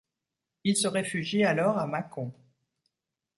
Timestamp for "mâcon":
1.85-2.33